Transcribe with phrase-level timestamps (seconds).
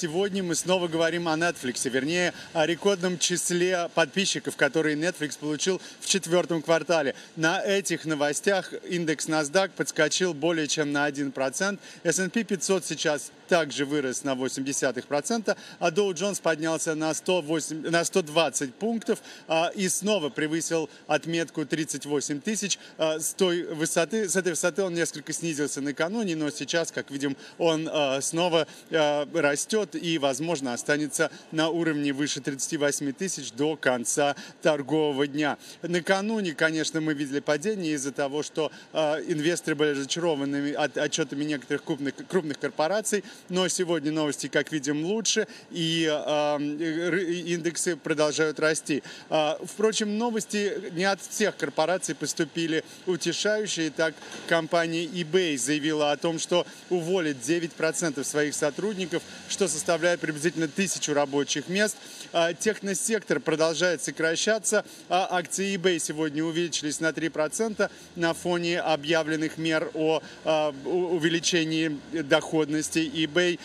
[0.00, 6.06] сегодня мы снова говорим о Netflix, вернее, о рекордном числе подписчиков, которые Netflix получил в
[6.06, 7.14] четвертом квартале.
[7.36, 11.78] На этих новостях индекс NASDAQ подскочил более чем на 1%.
[12.04, 18.74] S&P 500 сейчас также вырос на 0,8%, а Dow Jones поднялся на, 108, на 120
[18.74, 22.78] пунктов а, и снова превысил отметку 38 тысяч.
[22.96, 27.36] А, с, той высоты, с этой высоты он несколько снизился накануне, но сейчас, как видим,
[27.58, 34.36] он а, снова а, растет и, возможно, останется на уровне выше 38 тысяч до конца
[34.62, 35.58] торгового дня.
[35.82, 41.84] Накануне, конечно, мы видели падение из-за того, что э, инвесторы были разочарованы от, отчетами некоторых
[41.84, 49.02] крупных, крупных корпораций, но сегодня новости, как видим, лучше, и э, индексы продолжают расти.
[49.28, 53.90] Э, впрочем, новости не от всех корпораций поступили утешающие.
[53.90, 54.14] Так,
[54.48, 61.68] компания eBay заявила о том, что уволит 9% своих сотрудников, что составляет приблизительно тысячу рабочих
[61.68, 61.96] мест.
[62.32, 64.84] А, техносектор продолжает сокращаться.
[65.08, 72.98] А акции eBay сегодня увеличились на 3% на фоне объявленных мер о а, увеличении доходности
[72.98, 73.58] eBay.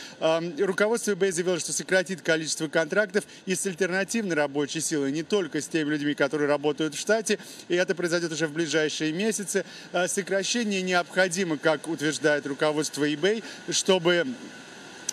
[0.66, 5.68] Руководство eBay заявило, что сократит количество контрактов и с альтернативной рабочей силой, не только с
[5.68, 9.66] теми людьми, которые работают в штате, и это произойдет уже в ближайшие месяцы.
[10.08, 14.26] Сокращение необходимо, как утверждает руководство eBay, чтобы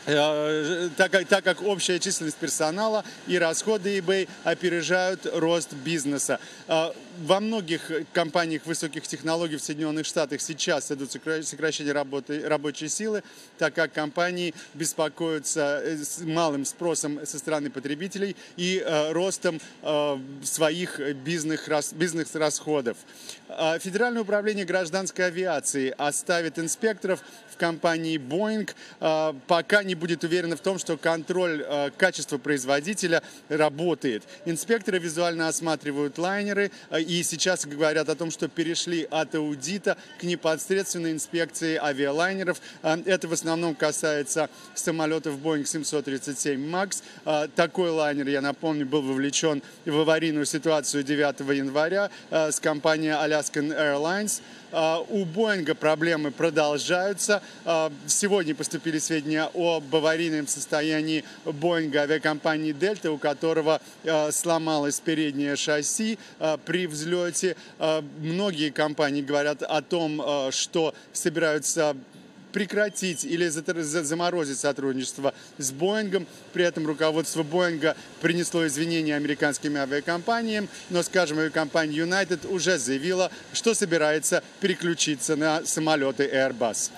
[0.05, 6.41] так как, так как общая численность персонала и расходы eBay опережают рост бизнеса.
[7.13, 13.23] Э, во многих компаниях высоких технологий в Соединенных Штатах сейчас идут сокращения работы, рабочей силы,
[13.59, 19.61] так как компании беспокоятся э, с малым спросом со стороны потребителей и ростом
[20.43, 22.97] своих бизнес-расходов.
[23.49, 28.71] Бизнес Федеральное управление гражданской авиации оставит инспекторов в компании Boeing,
[29.47, 34.23] пока не не будет уверена в том, что контроль э, качества производителя работает.
[34.47, 40.23] Инспекторы визуально осматривают лайнеры э, и сейчас говорят о том, что перешли от аудита к
[40.23, 42.61] непосредственной инспекции авиалайнеров.
[42.83, 47.03] Э, это в основном касается самолетов Boeing 737 MAX.
[47.25, 53.13] Э, такой лайнер, я напомню, был вовлечен в аварийную ситуацию 9 января э, с компанией
[53.13, 54.43] Alaskan Airlines.
[54.73, 57.43] А, у Боинга проблемы продолжаются.
[57.65, 65.57] А, сегодня поступили сведения об аварийном состоянии Боинга авиакомпании Дельта, у которого а, сломалось переднее
[65.57, 66.19] шасси
[66.65, 67.57] при взлете.
[68.21, 71.97] Многие компании говорят о том, что собираются
[72.53, 76.27] прекратить или заморозить сотрудничество с Боингом.
[76.53, 83.73] При этом руководство Боинга принесло извинения американским авиакомпаниям, но, скажем, авиакомпания United уже заявила, что
[83.73, 86.91] собирается переключиться на самолеты Airbus.